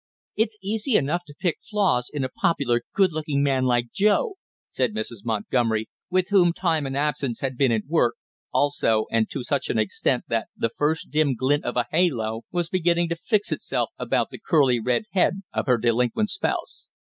"It's 0.35 0.57
easy 0.63 0.95
enough 0.95 1.25
to 1.27 1.35
pick 1.39 1.59
flaws 1.61 2.09
in 2.11 2.23
a 2.23 2.29
popular 2.29 2.81
good 2.95 3.11
looking 3.13 3.43
man 3.43 3.65
like 3.65 3.91
Joe!" 3.93 4.33
said 4.71 4.95
Mrs. 4.95 5.23
Montgomery, 5.23 5.89
with 6.09 6.29
whom 6.29 6.53
time 6.53 6.87
and 6.87 6.97
absence 6.97 7.41
had 7.41 7.55
been 7.55 7.71
at 7.71 7.85
work, 7.85 8.15
also, 8.51 9.05
and 9.11 9.29
to 9.29 9.43
such 9.43 9.69
an 9.69 9.77
extent 9.77 10.23
that 10.27 10.47
the 10.57 10.69
first 10.75 11.11
dim 11.11 11.35
glint 11.35 11.65
of 11.65 11.77
a 11.77 11.85
halo 11.91 12.41
was 12.51 12.67
beginning 12.67 13.09
to 13.09 13.15
fix 13.15 13.51
itself 13.51 13.91
about 13.99 14.31
the 14.31 14.39
curly 14.43 14.79
red 14.79 15.03
head 15.11 15.43
of 15.53 15.67
her 15.67 15.77
delinquent 15.77 16.31
spouse. 16.31 16.87